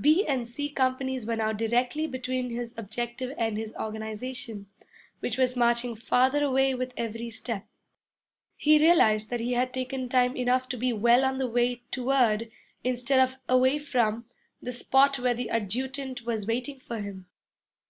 [0.00, 4.66] B and C companies were now directly between his objective and his organization,
[5.20, 7.66] which was marching farther away with every step.
[8.56, 12.50] He realized that he had taken time enough to be well on the way toward,
[12.82, 14.24] instead of away from,
[14.62, 17.26] the spot where the adjutant was waiting for him.